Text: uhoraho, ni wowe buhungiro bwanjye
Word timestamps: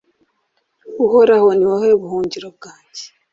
uhoraho, 1.05 1.47
ni 1.57 1.65
wowe 1.69 1.89
buhungiro 2.01 2.47
bwanjye 2.57 3.03